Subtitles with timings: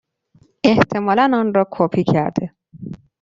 [0.65, 2.53] احتمالا آن را کپی کرده.